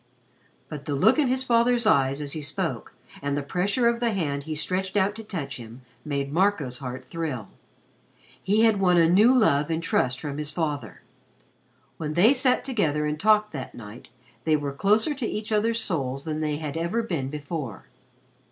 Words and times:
But 0.67 0.85
the 0.85 0.95
look 0.95 1.19
in 1.19 1.27
his 1.27 1.43
father's 1.43 1.85
eyes 1.85 2.21
as 2.21 2.33
he 2.33 2.41
spoke, 2.41 2.95
and 3.21 3.37
the 3.37 3.43
pressure 3.43 3.87
of 3.87 3.99
the 3.99 4.13
hand 4.13 4.45
he 4.45 4.55
stretched 4.55 4.97
out 4.97 5.13
to 5.13 5.23
touch 5.23 5.57
him, 5.57 5.83
made 6.03 6.33
Marco's 6.33 6.79
heart 6.79 7.05
thrill. 7.05 7.49
He 8.41 8.63
had 8.63 8.79
won 8.79 8.97
a 8.97 9.07
new 9.07 9.31
love 9.37 9.69
and 9.69 9.83
trust 9.83 10.19
from 10.19 10.39
his 10.39 10.51
father. 10.51 11.03
When 11.97 12.15
they 12.15 12.33
sat 12.33 12.63
together 12.65 13.05
and 13.05 13.19
talked 13.19 13.53
that 13.53 13.75
night, 13.75 14.07
they 14.43 14.55
were 14.55 14.73
closer 14.73 15.13
to 15.13 15.27
each 15.27 15.51
other's 15.51 15.79
souls 15.79 16.23
than 16.23 16.39
they 16.41 16.55
had 16.57 16.77
ever 16.77 17.03
been 17.03 17.29
before. 17.29 17.85